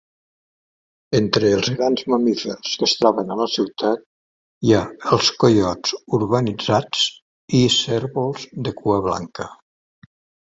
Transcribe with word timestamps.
Entre 1.17 1.49
els 1.57 1.67
grans 1.79 2.05
mamífers 2.13 2.69
que 2.79 2.87
es 2.91 2.95
troben 3.01 3.29
a 3.35 3.35
la 3.41 3.47
ciutat 3.55 4.01
hi 4.69 4.73
ha 4.77 4.81
els 5.17 5.29
coiots 5.43 5.93
urbanitzats 6.19 7.03
i 7.59 7.63
cérvols 7.75 8.49
de 8.69 8.73
cua 8.81 8.97
blanca. 9.09 9.47